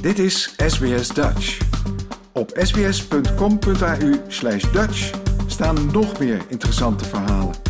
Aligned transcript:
Dit 0.00 0.18
is 0.18 0.54
SBS 0.66 1.08
Dutch. 1.08 1.58
Op 2.32 2.50
sbs.com.au 2.62 4.14
slash 4.28 4.64
Dutch 4.72 5.10
staan 5.46 5.90
nog 5.92 6.18
meer 6.18 6.40
interessante 6.48 7.04
verhalen. 7.04 7.67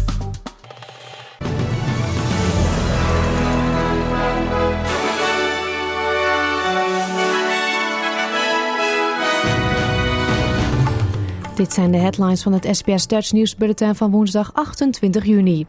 Dit 11.59 11.73
zijn 11.73 11.91
de 11.91 11.99
headlines 11.99 12.43
van 12.43 12.53
het 12.53 12.69
SBS 12.77 13.07
Dutch 13.07 13.33
nieuwsbulletin 13.33 13.95
van 13.95 14.11
woensdag 14.11 14.51
28 14.55 15.25
juni. 15.25 15.67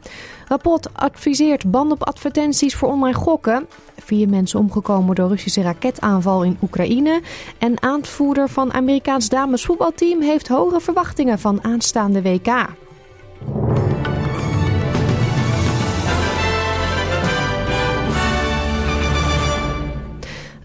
Rapport 0.47 0.93
adviseert 0.93 1.71
band 1.71 1.91
op 1.91 2.03
advertenties 2.03 2.75
voor 2.75 2.89
online 2.89 3.17
gokken. 3.17 3.67
Vier 3.97 4.29
mensen 4.29 4.59
omgekomen 4.59 5.15
door 5.15 5.29
Russische 5.29 5.61
raketaanval 5.61 6.43
in 6.43 6.57
Oekraïne. 6.61 7.21
En 7.57 7.81
aanvoerder 7.81 8.49
van 8.49 8.73
Amerikaans 8.73 9.29
damesvoetbalteam 9.29 10.21
heeft 10.21 10.47
hoge 10.47 10.79
verwachtingen 10.79 11.39
van 11.39 11.63
aanstaande 11.63 12.21
WK. 12.21 12.67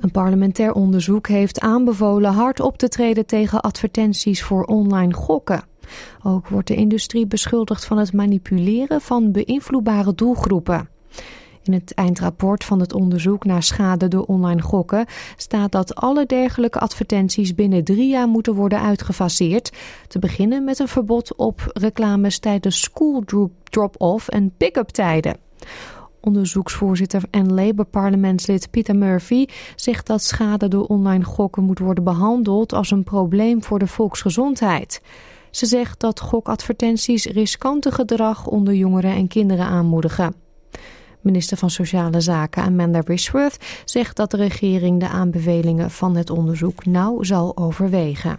Een 0.04 0.10
parlementair 0.10 0.72
onderzoek 0.72 1.28
heeft 1.28 1.60
aanbevolen 1.60 2.32
hard 2.32 2.60
op 2.60 2.78
te 2.78 2.88
treden 2.88 3.26
tegen 3.26 3.60
advertenties 3.60 4.42
voor 4.42 4.64
online 4.64 5.14
gokken. 5.14 5.64
Ook 6.22 6.48
wordt 6.48 6.68
de 6.68 6.74
industrie 6.74 7.27
beschuldigd 7.27 7.84
van 7.84 7.98
het 7.98 8.12
manipuleren 8.12 9.00
van 9.00 9.32
beïnvloedbare 9.32 10.14
doelgroepen. 10.14 10.88
In 11.62 11.72
het 11.72 11.94
eindrapport 11.94 12.64
van 12.64 12.80
het 12.80 12.92
onderzoek 12.92 13.44
naar 13.44 13.62
schade 13.62 14.08
door 14.08 14.24
online 14.24 14.62
gokken 14.62 15.06
staat 15.36 15.72
dat 15.72 15.94
alle 15.94 16.27
dergelijke 16.27 16.78
advertenties 16.78 17.55
binnen 17.55 17.84
drie 17.84 18.08
jaar 18.08 18.28
moeten 18.28 18.55
worden 18.55 18.80
uitgefaseerd. 18.80 19.72
Te 20.08 20.19
beginnen 20.19 20.64
met 20.64 20.78
een 20.78 20.88
verbod 20.88 21.36
op 21.36 21.70
reclames 21.72 22.38
tijdens 22.38 22.80
school 22.80 23.22
drop-off 23.70 24.28
en 24.28 24.52
pick-up 24.56 24.88
tijden. 24.88 25.36
Onderzoeksvoorzitter 26.25 27.22
en 27.30 27.55
Labour-parlementslid 27.55 28.70
Peter 28.70 28.97
Murphy 28.97 29.47
zegt 29.77 30.06
dat 30.06 30.22
schade 30.22 30.69
door 30.69 30.86
online 30.86 31.25
gokken 31.25 31.62
moet 31.62 31.78
worden 31.78 32.05
behandeld 32.05 32.72
als 32.72 32.91
een 32.91 33.05
probleem 33.05 33.62
voor 33.62 33.78
de 33.78 33.86
volksgezondheid. 33.86 35.00
Ze 35.50 35.66
zegt 35.66 36.00
dat 36.00 36.20
gokadvertenties 36.20 37.27
riskante 37.27 37.91
gedrag 37.91 38.47
onder 38.47 38.75
jongeren 38.75 39.14
en 39.14 39.28
kinderen 39.28 39.66
aanmoedigen. 39.66 40.34
Minister 41.20 41.56
van 41.56 41.70
Sociale 41.70 42.20
Zaken 42.20 42.62
Amanda 42.62 43.00
Rishworth 43.05 43.83
zegt 43.84 44.16
dat 44.16 44.31
de 44.31 44.36
regering 44.36 45.00
de 45.00 45.09
aanbevelingen 45.09 45.91
van 45.91 46.16
het 46.16 46.31
onderzoek 46.31 46.86
nauw 46.86 47.22
zal 47.22 47.56
overwegen. 47.56 48.38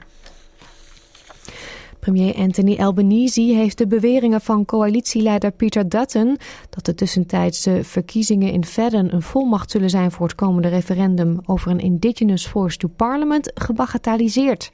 Premier 2.06 2.36
Anthony 2.36 2.78
Albanese 2.80 3.42
heeft 3.42 3.78
de 3.78 3.88
beweringen 3.88 4.42
van 4.42 4.66
coalitieleider 4.66 5.52
Peter 5.52 5.90
Dutton 5.90 6.38
dat 6.70 6.86
de 6.86 6.96
tussentijdse 6.96 7.80
verkiezingen 7.84 8.52
in 8.52 8.66
Fedden 8.66 9.14
een 9.14 9.22
volmacht 9.22 9.72
zullen 9.72 9.90
zijn 9.90 10.12
voor 10.12 10.28
het 10.28 10.36
komende 10.36 10.68
referendum 10.68 11.40
over 11.46 11.72
een 11.72 11.80
Indigenous 11.80 12.48
Force 12.48 12.78
to 12.78 12.88
Parliament 12.88 13.52
gebagatelliseerd. 13.54 14.70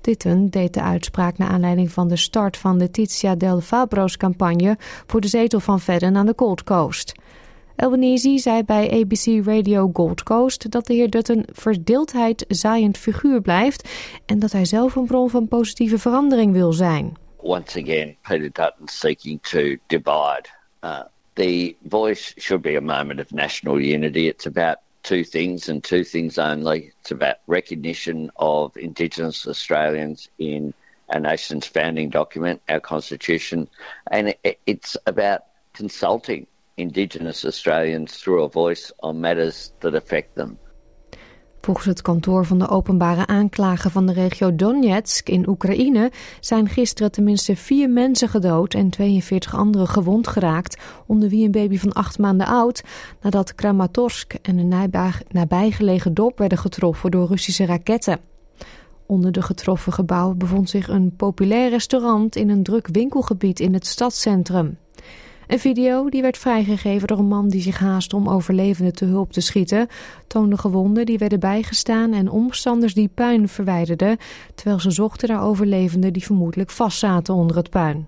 Dutton 0.00 0.48
deed 0.48 0.74
de 0.74 0.82
uitspraak 0.82 1.38
naar 1.38 1.48
aanleiding 1.48 1.92
van 1.92 2.08
de 2.08 2.16
start 2.16 2.56
van 2.56 2.78
de 2.78 2.90
Tizia 2.90 3.34
Del 3.34 3.60
Fabro's 3.60 4.16
campagne 4.16 4.78
voor 5.06 5.20
de 5.20 5.28
zetel 5.28 5.60
van 5.60 5.80
Fedden 5.80 6.16
aan 6.16 6.26
de 6.26 6.32
Gold 6.36 6.64
Coast. 6.64 7.14
Albanese 7.80 8.38
zei 8.38 8.62
bij 8.62 8.90
ABC 8.90 9.46
Radio 9.46 9.90
Gold 9.92 10.22
Coast 10.22 10.70
dat 10.70 10.86
de 10.86 10.94
heer 10.94 11.10
Dutton 11.10 11.44
verdeeldheid 11.52 12.44
zaaiend 12.48 12.98
figuur 12.98 13.40
blijft 13.40 13.88
en 14.26 14.38
dat 14.38 14.52
hij 14.52 14.64
zelf 14.64 14.94
een 14.94 15.06
bron 15.06 15.30
van 15.30 15.48
positieve 15.48 15.98
verandering 15.98 16.52
wil 16.52 16.72
zijn. 16.72 17.16
Once 17.36 17.80
again, 17.80 18.16
Peter 18.22 18.50
Dutton 18.52 18.88
seeking 18.88 19.42
to 19.42 19.76
divide. 19.86 20.44
Uh, 20.84 21.00
the 21.32 21.76
voice 21.88 22.34
should 22.40 22.62
be 22.62 22.76
a 22.76 22.80
moment 22.80 23.20
of 23.20 23.30
national 23.30 23.78
unity. 23.78 24.26
It's 24.26 24.46
about 24.46 24.76
two 25.00 25.22
things 25.22 25.68
and 25.68 25.82
two 25.82 26.02
things 26.02 26.38
only. 26.38 26.92
It's 27.00 27.12
about 27.12 27.36
recognition 27.46 28.30
of 28.34 28.76
Indigenous 28.76 29.46
Australians 29.46 30.28
in 30.36 30.72
our 31.06 31.20
nation's 31.20 31.66
founding 31.66 32.10
document, 32.10 32.60
our 32.68 32.80
constitution, 32.80 33.68
and 34.10 34.34
it's 34.66 34.96
about 35.06 35.40
consulting 35.72 36.46
Indigenous 36.80 37.44
Australians 37.44 38.22
through 38.22 38.44
a 38.44 38.48
voice 38.48 38.92
on 38.96 39.20
matters 39.20 39.70
that 39.78 39.94
affect 39.94 40.28
them. 40.34 40.58
Volgens 41.60 41.86
het 41.86 42.02
kantoor 42.02 42.46
van 42.46 42.58
de 42.58 42.68
openbare 42.68 43.26
aanklager 43.26 43.90
van 43.90 44.06
de 44.06 44.12
regio 44.12 44.56
Donetsk 44.56 45.28
in 45.28 45.48
Oekraïne 45.48 46.10
zijn 46.40 46.68
gisteren 46.68 47.12
tenminste 47.12 47.56
vier 47.56 47.90
mensen 47.90 48.28
gedood 48.28 48.74
en 48.74 48.90
42 48.90 49.54
anderen 49.54 49.88
gewond 49.88 50.28
geraakt, 50.28 50.82
onder 51.06 51.28
wie 51.28 51.44
een 51.44 51.50
baby 51.50 51.78
van 51.78 51.92
acht 51.92 52.18
maanden 52.18 52.46
oud, 52.46 52.82
nadat 53.20 53.54
Kramatorsk 53.54 54.34
en 54.34 54.58
een 54.58 54.90
nabijgelegen 55.28 56.14
dorp 56.14 56.38
werden 56.38 56.58
getroffen 56.58 57.10
door 57.10 57.28
Russische 57.28 57.66
raketten. 57.66 58.20
Onder 59.06 59.32
de 59.32 59.42
getroffen 59.42 59.92
gebouwen 59.92 60.38
bevond 60.38 60.70
zich 60.70 60.88
een 60.88 61.16
populair 61.16 61.70
restaurant 61.70 62.36
in 62.36 62.48
een 62.48 62.62
druk 62.62 62.88
winkelgebied 62.92 63.60
in 63.60 63.74
het 63.74 63.86
stadscentrum. 63.86 64.78
Een 65.50 65.58
video 65.58 66.08
die 66.08 66.22
werd 66.22 66.38
vrijgegeven 66.38 67.08
door 67.08 67.18
een 67.18 67.28
man 67.28 67.48
die 67.48 67.62
zich 67.62 67.78
haastte 67.78 68.16
om 68.16 68.28
overlevenden 68.28 68.94
te 68.94 69.04
hulp 69.04 69.32
te 69.32 69.40
schieten, 69.40 69.88
toonde 70.26 70.58
gewonden 70.58 71.06
die 71.06 71.18
werden 71.18 71.40
bijgestaan 71.40 72.12
en 72.12 72.30
omstanders 72.30 72.94
die 72.94 73.08
puin 73.08 73.48
verwijderden, 73.48 74.16
terwijl 74.54 74.80
ze 74.80 74.90
zochten 74.90 75.28
naar 75.28 75.42
overlevenden 75.42 76.12
die 76.12 76.24
vermoedelijk 76.24 76.70
vastzaten 76.70 77.34
onder 77.34 77.56
het 77.56 77.70
puin. 77.70 78.06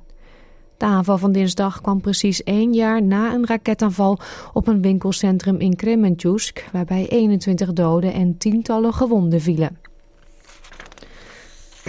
De 0.76 0.84
aanval 0.84 1.18
van 1.18 1.32
dinsdag 1.32 1.80
kwam 1.80 2.00
precies 2.00 2.42
één 2.42 2.72
jaar 2.72 3.02
na 3.02 3.34
een 3.34 3.46
raketaanval 3.46 4.18
op 4.52 4.66
een 4.66 4.82
winkelcentrum 4.82 5.56
in 5.56 5.76
Kremenchuk, 5.76 6.68
waarbij 6.72 7.08
21 7.08 7.72
doden 7.72 8.12
en 8.12 8.38
tientallen 8.38 8.94
gewonden 8.94 9.40
vielen. 9.40 9.91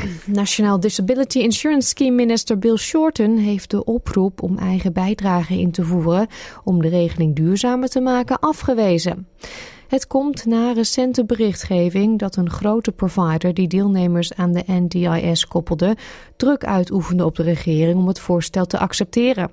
Nationaal 0.26 0.80
Disability 0.80 1.40
Insurance 1.40 1.88
Scheme 1.88 2.16
minister 2.16 2.60
Bill 2.60 2.78
Shorten 2.78 3.38
heeft 3.38 3.70
de 3.70 3.84
oproep 3.84 4.42
om 4.42 4.58
eigen 4.58 4.94
bijdrage 4.94 5.60
in 5.60 5.72
te 5.72 5.84
voeren 5.84 6.28
om 6.64 6.82
de 6.82 6.90
regeling 6.90 7.36
duurzamer 7.36 7.90
te 7.90 8.02
maken 8.02 8.40
afgewezen. 8.40 9.28
Het 9.88 10.08
komt 10.08 10.46
na 10.46 10.72
recente 10.72 11.26
berichtgeving 11.26 12.20
dat 12.20 12.36
een 12.36 12.50
grote 12.50 12.92
provider 12.92 13.54
die 13.54 13.68
deelnemers 13.68 14.34
aan 14.34 14.52
de 14.52 14.64
NDIS 14.68 15.48
koppelde 15.48 15.98
druk 16.36 16.66
uitoefende 16.66 17.26
op 17.26 17.36
de 17.36 17.44
regering 17.44 18.00
om 18.00 18.08
het 18.08 18.20
voorstel 18.20 18.66
te 18.66 18.78
accepteren. 18.78 19.52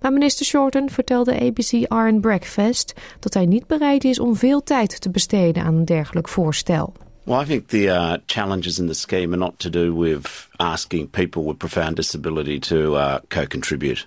Maar 0.00 0.12
minister 0.12 0.46
Shorten 0.46 0.90
vertelde 0.90 1.40
ABC 1.40 1.70
Iron 1.72 2.20
Breakfast 2.20 2.92
dat 3.18 3.34
hij 3.34 3.46
niet 3.46 3.66
bereid 3.66 4.04
is 4.04 4.18
om 4.18 4.36
veel 4.36 4.62
tijd 4.62 5.00
te 5.00 5.10
besteden 5.10 5.62
aan 5.62 5.74
een 5.74 5.84
dergelijk 5.84 6.28
voorstel. 6.28 6.92
Well, 7.24 7.38
I 7.38 7.44
think 7.44 7.68
the 7.68 7.88
uh, 7.88 8.18
challenges 8.26 8.80
in 8.80 8.88
the 8.88 8.96
scheme 8.96 9.32
are 9.32 9.36
not 9.36 9.60
to 9.60 9.70
do 9.70 9.94
with 9.94 10.48
asking 10.58 11.08
people 11.08 11.44
with 11.44 11.60
profound 11.60 11.94
disability 11.96 12.58
to 12.60 12.96
uh, 12.96 13.20
co 13.28 13.46
contribute. 13.46 14.06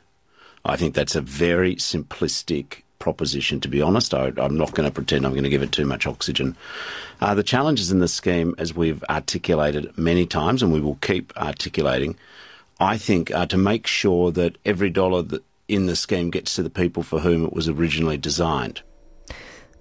I 0.66 0.76
think 0.76 0.96
that's 0.96 1.16
a 1.16 1.22
very 1.22 1.76
simplistic 1.76 2.82
proposition, 3.00 3.62
to 3.62 3.70
be 3.70 3.82
honest. 3.82 4.14
I, 4.14 4.34
am 4.38 4.58
not 4.58 4.74
going 4.74 4.90
to 4.90 4.94
pretend 4.94 5.26
I'm 5.26 5.32
going 5.32 5.44
to 5.44 5.50
give 5.50 5.64
it 5.64 5.72
too 5.72 5.86
much 5.86 6.06
oxygen. 6.06 6.58
Uh, 7.22 7.34
the 7.34 7.44
challenges 7.44 7.90
in 7.90 8.00
the 8.00 8.10
scheme, 8.10 8.54
as 8.58 8.76
we've 8.76 9.04
articulated 9.10 9.98
many 9.98 10.26
times, 10.26 10.62
and 10.62 10.74
we 10.74 10.82
will 10.82 10.96
keep 10.96 11.32
articulating, 11.38 12.18
I 12.82 12.98
think 12.98 13.34
are 13.34 13.48
to 13.48 13.58
make 13.58 13.88
sure 13.88 14.32
that 14.32 14.58
every 14.66 14.90
dollar 14.90 15.22
that 15.22 15.44
in 15.70 15.86
the 15.86 15.96
scheme 15.96 16.32
gets 16.32 16.56
to 16.56 16.64
the 16.64 16.70
people 16.70 17.02
for 17.02 17.20
whom 17.20 17.46
it 17.46 17.54
was 17.54 17.70
originally 17.70 18.18
designed. 18.18 18.82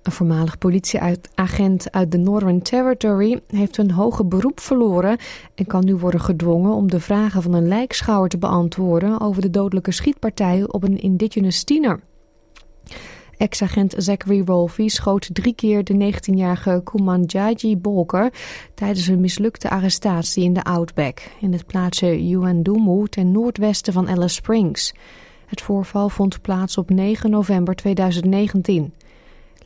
Een 0.05 0.13
voormalig 0.13 0.59
politieagent 0.59 1.93
uit 1.93 2.13
de 2.13 2.19
Northern 2.19 2.63
Territory 2.63 3.41
heeft 3.47 3.77
een 3.77 3.91
hoger 3.91 4.29
beroep 4.29 4.61
verloren 4.61 5.19
en 5.55 5.67
kan 5.67 5.85
nu 5.85 5.97
worden 5.97 6.21
gedwongen 6.21 6.73
om 6.73 6.91
de 6.91 7.01
vragen 7.01 7.43
van 7.43 7.55
een 7.55 7.69
lijkschouwer 7.69 8.29
te 8.29 8.39
beantwoorden 8.39 9.21
over 9.21 9.43
de 9.43 9.51
dodelijke 9.51 9.93
schietpartij 9.93 10.65
op 10.67 10.83
een 10.83 11.01
indigenous 11.01 11.65
tiener. 11.65 12.01
Ex-agent 13.37 13.95
Zachary 13.97 14.43
Rolfe 14.45 14.89
schoot 14.89 15.29
drie 15.33 15.55
keer 15.55 15.85
de 15.85 16.13
19-jarige 16.13 16.81
Kumanjaji 16.85 17.77
Bolker 17.77 18.33
tijdens 18.75 19.07
een 19.07 19.21
mislukte 19.21 19.71
arrestatie 19.71 20.45
in 20.45 20.53
de 20.53 20.63
Outback, 20.63 21.31
in 21.41 21.53
het 21.53 21.67
plaatsje 21.67 22.29
Yuendumu 22.29 23.09
ten 23.09 23.33
noordwesten 23.33 23.93
van 23.93 24.09
Alice 24.09 24.35
Springs. 24.35 24.95
Het 25.47 25.61
voorval 25.61 26.09
vond 26.09 26.41
plaats 26.41 26.79
op 26.79 26.91
9 26.91 27.31
november 27.31 27.75
2019. 27.75 28.93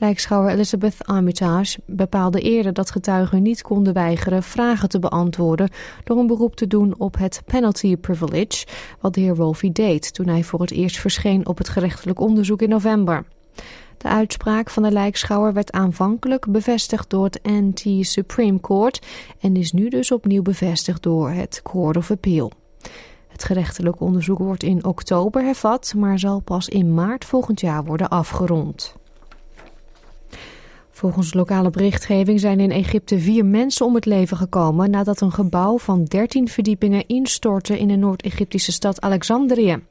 Lijkschouwer 0.00 0.52
Elizabeth 0.52 0.96
Armitage 1.04 1.78
bepaalde 1.86 2.40
eerder 2.40 2.72
dat 2.72 2.90
getuigen 2.90 3.42
niet 3.42 3.62
konden 3.62 3.92
weigeren 3.92 4.42
vragen 4.42 4.88
te 4.88 4.98
beantwoorden 4.98 5.70
door 6.04 6.18
een 6.18 6.26
beroep 6.26 6.56
te 6.56 6.66
doen 6.66 6.94
op 6.98 7.18
het 7.18 7.42
penalty 7.46 7.96
privilege, 7.96 8.66
wat 9.00 9.14
de 9.14 9.20
heer 9.20 9.36
Wolfie 9.36 9.72
deed 9.72 10.14
toen 10.14 10.28
hij 10.28 10.42
voor 10.44 10.60
het 10.60 10.70
eerst 10.70 10.98
verscheen 10.98 11.46
op 11.46 11.58
het 11.58 11.68
gerechtelijk 11.68 12.20
onderzoek 12.20 12.62
in 12.62 12.68
november. 12.68 13.24
De 13.96 14.08
uitspraak 14.08 14.70
van 14.70 14.82
de 14.82 14.90
lijkschouwer 14.90 15.52
werd 15.52 15.72
aanvankelijk 15.72 16.46
bevestigd 16.52 17.10
door 17.10 17.24
het 17.24 17.42
Anti-Supreme 17.42 18.60
Court 18.60 19.06
en 19.40 19.56
is 19.56 19.72
nu 19.72 19.88
dus 19.88 20.12
opnieuw 20.12 20.42
bevestigd 20.42 21.02
door 21.02 21.30
het 21.30 21.60
Court 21.62 21.96
of 21.96 22.10
Appeal. 22.10 22.52
Het 23.28 23.44
gerechtelijk 23.44 24.00
onderzoek 24.00 24.38
wordt 24.38 24.62
in 24.62 24.84
oktober 24.84 25.42
hervat, 25.42 25.94
maar 25.96 26.18
zal 26.18 26.40
pas 26.40 26.68
in 26.68 26.94
maart 26.94 27.24
volgend 27.24 27.60
jaar 27.60 27.84
worden 27.84 28.08
afgerond. 28.08 28.96
Volgens 30.98 31.34
lokale 31.34 31.70
berichtgeving 31.70 32.40
zijn 32.40 32.60
in 32.60 32.70
Egypte 32.70 33.18
vier 33.18 33.44
mensen 33.44 33.86
om 33.86 33.94
het 33.94 34.06
leven 34.06 34.36
gekomen 34.36 34.90
nadat 34.90 35.20
een 35.20 35.32
gebouw 35.32 35.78
van 35.78 36.04
13 36.04 36.48
verdiepingen 36.48 37.06
instortte 37.06 37.78
in 37.78 37.88
de 37.88 37.96
Noord-Egyptische 37.96 38.72
stad 38.72 39.00
Alexandrië. 39.00 39.82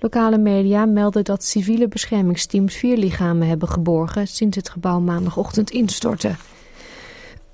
Lokale 0.00 0.38
media 0.38 0.86
melden 0.86 1.24
dat 1.24 1.44
civiele 1.44 1.88
beschermingsteams 1.88 2.76
vier 2.76 2.96
lichamen 2.96 3.48
hebben 3.48 3.68
geborgen 3.68 4.26
sinds 4.26 4.56
het 4.56 4.68
gebouw 4.68 5.00
maandagochtend 5.00 5.70
instortte. 5.70 6.34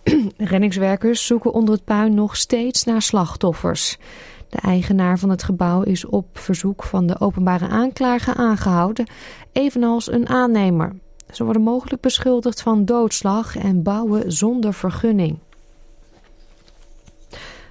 Reddingswerkers 0.36 1.26
zoeken 1.26 1.52
onder 1.52 1.74
het 1.74 1.84
puin 1.84 2.14
nog 2.14 2.36
steeds 2.36 2.84
naar 2.84 3.02
slachtoffers. 3.02 3.98
De 4.48 4.58
eigenaar 4.60 5.18
van 5.18 5.30
het 5.30 5.42
gebouw 5.42 5.82
is 5.82 6.06
op 6.06 6.38
verzoek 6.38 6.82
van 6.82 7.06
de 7.06 7.20
openbare 7.20 7.68
aanklager 7.68 8.34
aangehouden, 8.34 9.06
evenals 9.52 10.12
een 10.12 10.28
aannemer. 10.28 11.04
Ze 11.30 11.44
worden 11.44 11.62
mogelijk 11.62 12.02
beschuldigd 12.02 12.62
van 12.62 12.84
doodslag 12.84 13.56
en 13.56 13.82
bouwen 13.82 14.32
zonder 14.32 14.74
vergunning. 14.74 15.38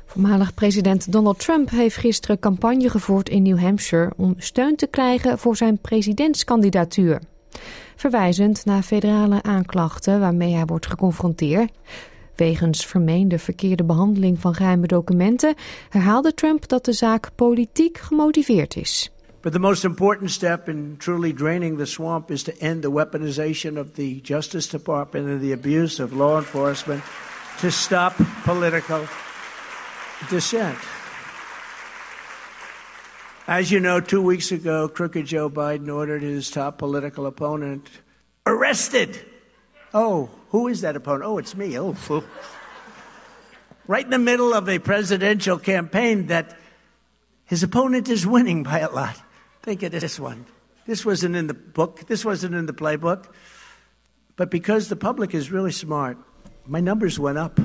Voormalig 0.06 0.54
president 0.54 1.12
Donald 1.12 1.40
Trump 1.40 1.70
heeft 1.70 1.98
gisteren 1.98 2.40
campagne 2.40 2.90
gevoerd 2.90 3.30
in 3.30 3.42
New 3.42 3.60
Hampshire 3.60 4.14
om 4.18 4.36
steun 4.38 4.76
te 4.76 4.88
krijgen 4.88 5.40
voor 5.40 5.56
zijn 5.56 5.78
presidentskandidatuur. 5.78 7.22
Verwijzend 7.96 8.66
naar 8.66 8.82
federale 8.82 9.44
aanklachten 9.44 10.20
waarmee 10.20 10.54
hij 10.54 10.66
wordt 10.66 10.88
geconfronteerd. 10.88 11.72
Wegens 12.36 12.86
vermeende 12.86 13.40
verkeerde 13.40 13.84
behandeling 13.84 14.40
van 14.40 14.54
geheime 14.56 14.88
documenten 14.88 15.56
herhaalde 15.90 16.34
Trump 16.34 16.68
dat 16.68 16.86
de 16.86 16.94
zaak 16.94 17.32
politiek 17.36 17.98
gemotiveerd 17.98 18.76
is. 18.76 19.12
But 19.46 19.54
the 19.54 19.60
most 19.60 19.86
important 19.86 20.32
step 20.32 20.68
in 20.68 20.98
truly 20.98 21.32
draining 21.32 21.78
the 21.78 21.86
swamp 21.86 22.32
is 22.32 22.42
to 22.46 22.60
end 22.60 22.82
the 22.82 22.90
weaponization 22.90 23.78
of 23.78 23.94
the 23.94 24.20
Justice 24.22 24.68
Department 24.68 25.28
and 25.28 25.40
the 25.40 25.52
abuse 25.52 26.00
of 26.00 26.14
law 26.14 26.40
enforcement 26.40 27.04
to 27.60 27.70
stop 27.70 28.16
political 28.44 29.08
dissent. 30.32 30.80
As 33.46 33.72
you 33.72 33.80
know, 33.80 34.00
two 34.00 34.20
weeks 34.20 34.52
ago, 34.52 34.88
crooked 34.88 35.28
Joe 35.28 35.52
Biden 35.52 35.94
ordered 35.94 36.24
his 36.24 36.50
top 36.50 36.80
political 36.80 37.28
opponent 37.28 37.88
arrested. 38.48 39.24
Oh, 39.94 40.32
who 40.50 40.70
is 40.70 40.82
that 40.82 40.96
opponent? 40.96 41.24
Oh, 41.24 41.38
it's 41.38 41.56
me. 41.56 41.78
Oh, 41.78 41.94
fool. 41.94 42.24
Right 43.86 44.06
in 44.06 44.10
the 44.10 44.18
middle 44.18 44.56
of 44.56 44.68
a 44.68 44.80
presidential 44.80 45.60
campaign 45.60 46.26
that 46.34 46.58
his 47.46 47.62
opponent 47.62 48.10
is 48.10 48.26
winning 48.26 48.64
by 48.64 48.80
a 48.80 48.90
lot. 48.90 49.22
Think 49.66 49.82
of 49.82 50.00
this 50.00 50.20
one. 50.20 50.46
This 50.86 51.04
wasn't 51.04 51.36
in 51.36 51.48
the 51.48 51.56
book, 51.74 52.00
this 52.06 52.24
wasn't 52.24 52.54
in 52.54 52.66
the 52.66 52.74
playbook. 52.74 53.24
But 54.36 54.50
because 54.50 54.88
the 54.88 54.96
public 54.96 55.34
is 55.34 55.50
really 55.50 55.72
smart, 55.72 56.18
my 56.66 56.80
numbers 56.80 57.18
went 57.18 57.38
up. 57.38 57.60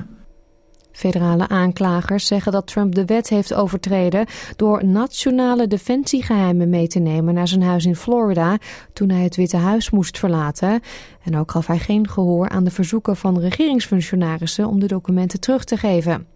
Federale 0.93 1.49
aanklagers 1.49 2.27
zeggen 2.27 2.53
dat 2.53 2.67
Trump 2.67 2.95
de 2.95 3.05
wet 3.05 3.29
heeft 3.29 3.55
overtreden 3.55 4.27
door 4.57 4.85
nationale 4.85 5.67
defensiegeheimen 5.67 6.69
mee 6.69 6.87
te 6.87 6.99
nemen 6.99 7.35
naar 7.35 7.49
zijn 7.49 7.63
huis 7.63 7.85
in 7.85 7.97
Florida 7.97 8.59
toen 8.93 9.11
hij 9.11 9.23
het 9.23 9.37
Witte 9.37 9.57
Huis 9.57 9.91
moest 9.91 10.19
verlaten. 10.19 10.81
En 11.25 11.37
ook 11.37 11.51
gaf 11.51 11.67
hij 11.67 11.79
geen 11.79 12.09
gehoor 12.09 12.49
aan 12.49 12.65
de 12.65 12.71
verzoeken 12.71 13.17
van 13.17 13.41
regeringsfunctionarissen 13.41 14.67
om 14.67 14.81
de 14.81 14.87
documenten 14.87 15.41
terug 15.41 15.65
te 15.65 15.77
geven. 15.77 16.27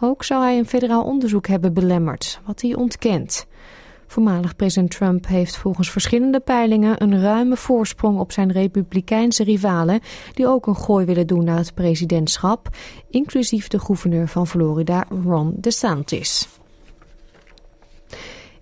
Ook 0.00 0.24
zou 0.24 0.42
hij 0.42 0.58
een 0.58 0.68
federaal 0.68 1.04
onderzoek 1.04 1.46
hebben 1.46 1.72
belemmerd, 1.72 2.40
wat 2.46 2.60
hij 2.60 2.74
ontkent. 2.74 3.46
Voormalig 4.10 4.56
president 4.56 4.90
Trump 4.90 5.26
heeft 5.26 5.56
volgens 5.56 5.90
verschillende 5.90 6.40
peilingen 6.40 7.02
een 7.02 7.20
ruime 7.20 7.56
voorsprong 7.56 8.18
op 8.18 8.32
zijn 8.32 8.52
republikeinse 8.52 9.44
rivalen 9.44 10.00
die 10.34 10.46
ook 10.46 10.66
een 10.66 10.76
gooi 10.76 11.04
willen 11.04 11.26
doen 11.26 11.44
naar 11.44 11.56
het 11.56 11.74
presidentschap, 11.74 12.68
inclusief 13.10 13.68
de 13.68 13.78
gouverneur 13.78 14.28
van 14.28 14.46
Florida 14.46 15.06
Ron 15.24 15.54
DeSantis. 15.56 16.48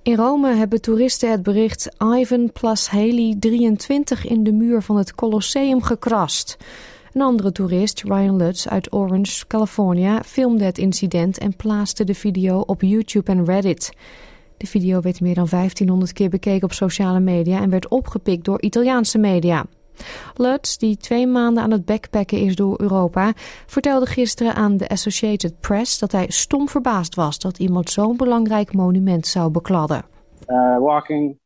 In 0.03 0.17
Rome 0.17 0.55
hebben 0.55 0.81
toeristen 0.81 1.31
het 1.31 1.43
bericht 1.43 1.89
Ivan 1.99 2.53
plus 2.53 2.89
Haley 2.89 3.37
23 3.39 4.27
in 4.27 4.45
de 4.45 4.53
muur 4.53 4.83
van 4.83 4.97
het 4.97 5.15
Colosseum 5.15 5.83
gekrast. 5.83 6.57
Een 7.13 7.23
andere 7.23 7.53
toerist, 7.53 8.03
Ryan 8.03 8.37
Lutz 8.37 8.67
uit 8.67 8.93
Orange, 8.93 9.47
California, 9.47 10.23
filmde 10.23 10.65
het 10.65 10.79
incident 10.79 11.39
en 11.39 11.57
plaatste 11.57 12.05
de 12.05 12.15
video 12.15 12.61
op 12.61 12.83
YouTube 12.83 13.31
en 13.31 13.45
Reddit. 13.45 13.93
De 14.57 14.67
video 14.67 15.01
werd 15.01 15.21
meer 15.21 15.35
dan 15.35 15.47
1500 15.51 16.13
keer 16.13 16.29
bekeken 16.29 16.63
op 16.63 16.73
sociale 16.73 17.21
media 17.21 17.61
en 17.61 17.71
werd 17.71 17.89
opgepikt 17.89 18.45
door 18.45 18.63
Italiaanse 18.63 19.19
media. 19.19 19.65
Lutz, 20.35 20.77
die 20.77 20.97
twee 20.97 21.27
maanden 21.27 21.63
aan 21.63 21.71
het 21.71 21.85
backpacken 21.85 22.39
is 22.39 22.55
door 22.55 22.81
Europa, 22.81 23.33
vertelde 23.67 24.07
gisteren 24.07 24.55
aan 24.55 24.77
de 24.77 24.89
Associated 24.89 25.61
Press 25.61 25.99
dat 25.99 26.13
hij 26.13 26.27
stom 26.29 26.69
verbaasd 26.69 27.15
was 27.15 27.39
dat 27.39 27.59
iemand 27.59 27.91
zo'n 27.91 28.17
belangrijk 28.17 28.73
monument 28.73 29.27
zou 29.27 29.51
bekladden. 29.51 30.05
Uh, 30.49 30.79
walking, 30.79 31.39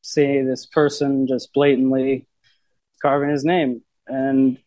see 0.00 0.44
this 0.44 0.66
person 0.66 1.24
just 1.24 1.50
blatantly 1.50 2.26
carving 2.96 3.30
his 3.30 3.42
name. 3.42 3.80
And, 4.04 4.58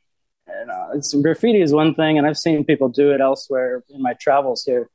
and 0.46 0.70
uh, 0.70 0.96
it's, 0.96 1.18
graffiti 1.22 1.62
is 1.62 1.72
one 1.72 1.94
thing, 1.94 2.18
and 2.18 2.28
I've 2.28 2.38
seen 2.38 2.66
people 2.66 2.92
do 2.92 3.12
it 3.12 3.20
elsewhere 3.20 3.84
in 3.88 4.02
my 4.02 4.14
travels 4.14 4.64
here. 4.64 4.90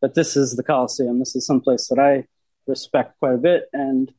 But 0.00 0.14
this 0.14 0.36
is 0.36 0.54
the 0.54 0.62
Coliseum. 0.62 1.18
This 1.18 1.34
is 1.34 1.46
someplace 1.46 1.88
that 1.88 1.98
I 1.98 2.26
respect 2.66 3.18
quite 3.18 3.34
a 3.34 3.38
bit. 3.38 3.62
And 3.72 4.12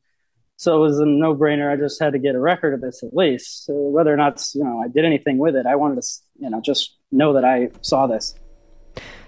so 0.56 0.78
it 0.78 0.80
was 0.80 1.00
a 1.00 1.06
no 1.06 1.36
brainer. 1.36 1.72
I 1.72 1.76
just 1.76 2.02
had 2.02 2.14
to 2.14 2.20
get 2.20 2.36
a 2.36 2.40
record 2.40 2.74
of 2.74 2.82
this 2.82 3.04
at 3.04 3.14
least. 3.14 3.66
So 3.66 3.74
whether 3.74 4.12
or 4.12 4.18
not 4.18 4.42
you 4.54 4.64
know 4.64 4.82
I 4.84 4.88
did 4.88 5.06
anything 5.06 5.38
with 5.38 5.56
it, 5.56 5.66
I 5.66 5.76
wanted 5.76 6.02
to 6.02 6.08
you 6.40 6.50
know 6.50 6.62
just 6.62 6.98
know 7.12 7.34
that 7.34 7.46
I 7.46 7.70
saw 7.82 8.08
this. 8.08 8.36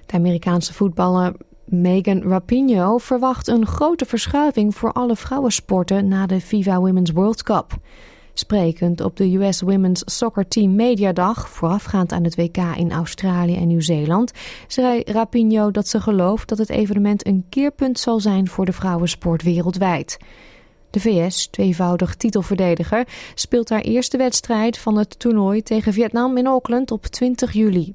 De 0.05 0.15
Amerikaanse 0.15 0.73
voetballer 0.73 1.33
Megan 1.65 2.21
Rapinoe 2.21 2.99
verwacht 2.99 3.47
een 3.47 3.65
grote 3.65 4.05
verschuiving 4.05 4.75
voor 4.75 4.91
alle 4.91 5.15
vrouwensporten 5.15 6.07
na 6.07 6.25
de 6.25 6.41
FIFA 6.41 6.79
Women's 6.79 7.11
World 7.11 7.43
Cup. 7.43 7.77
Sprekend 8.39 9.01
op 9.01 9.17
de 9.17 9.35
US 9.35 9.61
Women's 9.61 10.01
Soccer 10.05 10.47
Team 10.47 10.75
Mediadag, 10.75 11.49
voorafgaand 11.49 12.11
aan 12.11 12.23
het 12.23 12.35
WK 12.35 12.57
in 12.57 12.91
Australië 12.91 13.55
en 13.55 13.67
Nieuw-Zeeland, 13.67 14.31
zei 14.67 15.01
Rapinoe 15.05 15.71
dat 15.71 15.87
ze 15.87 16.01
gelooft 16.01 16.49
dat 16.49 16.57
het 16.57 16.69
evenement 16.69 17.27
een 17.27 17.45
keerpunt 17.49 17.99
zal 17.99 18.19
zijn 18.19 18.47
voor 18.47 18.65
de 18.65 18.73
vrouwensport 18.73 19.43
wereldwijd. 19.43 20.17
De 20.89 20.99
VS, 20.99 21.47
tweevoudig 21.47 22.15
titelverdediger, 22.15 23.07
speelt 23.35 23.69
haar 23.69 23.81
eerste 23.81 24.17
wedstrijd 24.17 24.77
van 24.77 24.97
het 24.97 25.19
toernooi 25.19 25.63
tegen 25.63 25.93
Vietnam 25.93 26.37
in 26.37 26.47
Auckland 26.47 26.91
op 26.91 27.05
20 27.05 27.51
juli. 27.51 27.93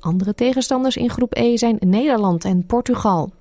Andere 0.00 0.34
tegenstanders 0.34 0.96
in 0.96 1.10
groep 1.10 1.36
E 1.36 1.56
zijn 1.56 1.76
Nederland 1.80 2.44
en 2.44 2.66
Portugal. 2.66 3.32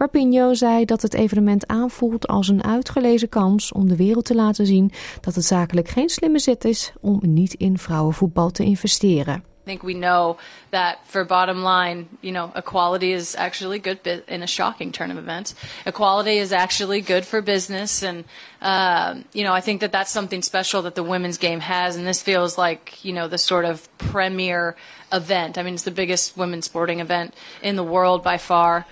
Rapinho 0.00 0.54
zei 0.54 0.84
dat 0.84 1.02
het 1.02 1.14
evenement 1.14 1.66
aanvoelt 1.66 2.26
als 2.26 2.48
een 2.48 2.64
uitgelezen 2.64 3.28
kans 3.28 3.72
om 3.72 3.88
de 3.88 3.96
wereld 3.96 4.24
te 4.24 4.34
laten 4.34 4.66
zien 4.66 4.92
dat 5.20 5.34
het 5.34 5.44
zakelijk 5.44 5.88
geen 5.88 6.08
slimme 6.08 6.38
zet 6.38 6.64
is 6.64 6.92
om 7.00 7.18
niet 7.22 7.54
in 7.54 7.78
vrouwenvoetbal 7.78 8.50
te 8.50 8.64
investeren. 8.64 9.34
I 9.34 9.70
think 9.70 9.82
we 9.82 9.92
know 9.92 10.36
that 10.70 10.98
for 11.04 11.24
bottom 11.26 11.66
line, 11.66 12.06
you 12.20 12.32
know, 12.32 12.50
equality 12.54 13.12
is 13.12 13.36
actually 13.36 13.80
good 13.82 14.22
in 14.26 14.42
a 14.42 14.46
shocking 14.46 14.92
turn 14.92 15.10
of 15.10 15.18
events. 15.18 15.54
Equality 15.84 16.38
is 16.38 16.52
actually 16.52 17.02
good 17.02 17.24
for 17.24 17.42
business, 17.42 18.02
and 18.02 18.24
uh, 18.62 19.14
you 19.32 19.44
know, 19.44 19.58
I 19.58 19.60
think 19.60 19.80
that 19.80 19.92
that's 19.92 20.10
something 20.10 20.42
special 20.42 20.82
that 20.82 20.94
the 20.94 21.02
women's 21.02 21.38
game 21.38 21.60
has, 21.60 21.96
and 21.96 22.06
this 22.06 22.22
feels 22.22 22.56
like 22.56 23.04
you 23.04 23.12
know 23.12 23.28
the 23.28 23.38
sort 23.38 23.64
of 23.64 23.88
premier 23.98 24.74
event. 25.12 25.56
I 25.56 25.62
mean, 25.62 25.74
it's 25.74 25.84
the 25.84 25.94
biggest 25.94 26.36
women's 26.36 26.64
sporting 26.64 27.00
event 27.00 27.34
in 27.62 27.76
the 27.76 27.84
world 27.84 28.22
by 28.22 28.38
far. 28.38 28.86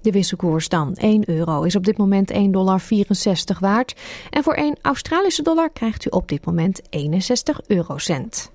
De 0.00 0.10
wisselkoers 0.10 0.68
dan. 0.68 0.94
1 0.94 1.28
euro 1.28 1.62
is 1.62 1.76
op 1.76 1.84
dit 1.84 1.96
moment 1.96 2.32
1,64 2.32 2.38
dollar 2.50 2.80
waard. 3.60 3.94
En 4.30 4.42
voor 4.42 4.54
1 4.54 4.76
Australische 4.82 5.42
dollar 5.42 5.70
krijgt 5.70 6.06
u 6.06 6.08
op 6.10 6.28
dit 6.28 6.44
moment 6.46 6.80
61 6.90 7.60
eurocent. 7.66 8.50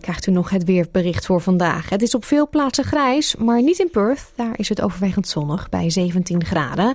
Krijgt 0.00 0.26
u 0.26 0.30
nog 0.30 0.50
het 0.50 0.64
weerbericht 0.64 1.26
voor 1.26 1.40
vandaag. 1.40 1.88
Het 1.88 2.02
is 2.02 2.14
op 2.14 2.24
veel 2.24 2.48
plaatsen 2.48 2.84
grijs, 2.84 3.36
maar 3.36 3.62
niet 3.62 3.78
in 3.78 3.90
Perth. 3.90 4.32
Daar 4.36 4.58
is 4.58 4.68
het 4.68 4.80
overwegend 4.80 5.28
zonnig 5.28 5.68
bij 5.68 5.90
17 5.90 6.44
graden. 6.44 6.94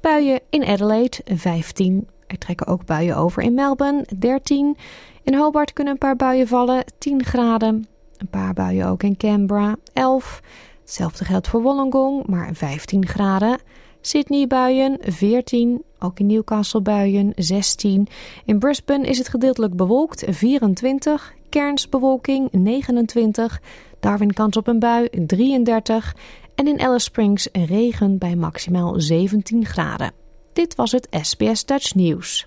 Buien 0.00 0.40
in 0.50 0.64
Adelaide 0.64 1.16
15. 1.24 2.08
Er 2.26 2.38
trekken 2.38 2.66
ook 2.66 2.86
buien 2.86 3.16
over 3.16 3.42
in 3.42 3.54
Melbourne 3.54 4.06
13. 4.18 4.76
In 5.22 5.34
Hobart 5.34 5.72
kunnen 5.72 5.92
een 5.92 5.98
paar 5.98 6.16
buien 6.16 6.48
vallen 6.48 6.84
10 6.98 7.24
graden. 7.24 7.86
Een 8.18 8.28
paar 8.28 8.54
buien 8.54 8.86
ook 8.86 9.02
in 9.02 9.16
Canberra, 9.16 9.76
11. 9.92 10.42
Hetzelfde 10.80 11.24
geldt 11.24 11.48
voor 11.48 11.62
Wollongong, 11.62 12.26
maar 12.26 12.54
15 12.54 13.06
graden. 13.06 13.58
Sydney 14.00 14.46
buien, 14.46 14.98
14. 15.00 15.82
Ook 15.98 16.18
in 16.18 16.26
Newcastle 16.26 16.80
buien 16.80 17.32
16. 17.36 18.08
In 18.44 18.58
Brisbane 18.58 19.06
is 19.06 19.18
het 19.18 19.28
gedeeltelijk 19.28 19.76
bewolkt 19.76 20.24
24. 20.28 21.34
Kernsbewolking 21.48 22.48
29. 22.52 23.60
Darwin 24.00 24.32
kans 24.32 24.56
op 24.56 24.66
een 24.66 24.78
bui 24.78 25.08
33. 25.26 26.16
En 26.54 26.66
in 26.66 26.80
Alice 26.80 27.04
Springs 27.04 27.48
regen 27.52 28.18
bij 28.18 28.36
maximaal 28.36 29.00
17 29.00 29.64
graden. 29.64 30.12
Dit 30.52 30.74
was 30.74 30.92
het 30.92 31.08
SBS 31.10 31.64
Dutch 31.64 31.94
Nieuws. 31.94 32.46